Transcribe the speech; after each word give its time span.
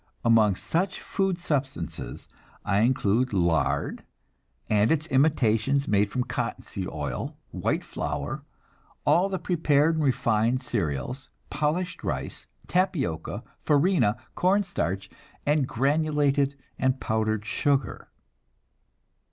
Among 0.25 0.55
such 0.55 0.99
food 0.99 1.37
substances 1.37 2.27
I 2.65 2.79
include 2.79 3.33
lard 3.33 4.03
and 4.67 4.91
its 4.91 5.05
imitations 5.05 5.87
made 5.87 6.09
from 6.09 6.23
cottonseed 6.23 6.87
oil, 6.87 7.37
white 7.51 7.83
flour, 7.85 8.43
all 9.05 9.29
the 9.29 9.37
prepared 9.37 9.93
and 9.97 10.03
refined 10.03 10.63
cereals, 10.63 11.29
polished 11.51 12.03
rice, 12.03 12.47
tapioca, 12.65 13.43
farina, 13.63 14.17
corn 14.33 14.63
starch, 14.63 15.07
and 15.45 15.67
granulated 15.67 16.55
and 16.79 16.99
powdered 16.99 17.45
sugar. 17.45 18.07